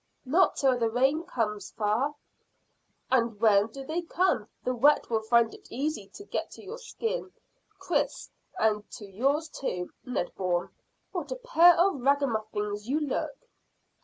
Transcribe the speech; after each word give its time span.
"Not 0.25 0.55
till 0.55 0.79
the 0.79 0.89
rains 0.89 1.29
come, 1.29 1.59
fa." 1.59 2.15
"And 3.11 3.39
when 3.39 3.69
they 3.71 3.83
do 3.83 4.07
come 4.07 4.49
the 4.63 4.73
wet 4.73 5.11
will 5.11 5.21
find 5.21 5.53
it 5.53 5.67
easy 5.71 6.07
to 6.15 6.25
get 6.25 6.49
to 6.53 6.63
your 6.63 6.79
skin, 6.79 7.31
Chris 7.77 8.31
and 8.57 8.89
to 8.93 9.05
yours 9.05 9.47
too, 9.47 9.91
Ned 10.03 10.33
Bourne. 10.33 10.73
What 11.11 11.31
a 11.31 11.35
pair 11.35 11.75
of 11.79 12.01
ragamuffins 12.01 12.87
you 12.89 12.99
look!" 12.99 13.47